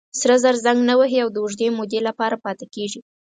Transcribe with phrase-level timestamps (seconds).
[0.19, 2.99] سره زر زنګ نه وهي او د اوږدې مودې لپاره پاتې کېږي.